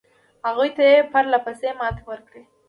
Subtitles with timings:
[0.47, 2.43] هغوی ته یې پرله پسې ماتې ورکړې.